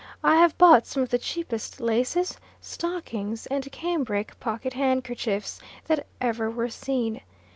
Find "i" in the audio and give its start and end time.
0.23-0.37